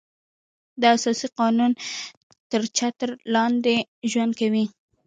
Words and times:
د 0.81 0.83
اساسي 0.95 1.27
قانون 1.39 1.71
تر 2.49 2.61
چتر 2.77 3.09
لاندې 3.33 3.75
ژوند 4.11 4.33
کوي. 4.39 4.65